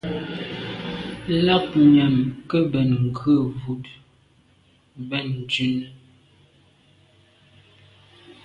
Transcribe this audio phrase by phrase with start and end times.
[1.45, 2.15] Lagnyam
[2.49, 3.85] ke mbèn ngù wut
[5.09, 5.87] ben ndume.